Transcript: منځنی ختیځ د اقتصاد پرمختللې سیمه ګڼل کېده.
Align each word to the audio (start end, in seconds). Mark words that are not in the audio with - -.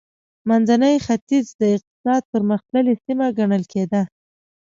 منځنی 0.49 0.95
ختیځ 1.05 1.45
د 1.59 1.61
اقتصاد 1.77 2.21
پرمختللې 2.31 2.93
سیمه 3.05 3.27
ګڼل 3.37 3.63
کېده. 3.73 4.01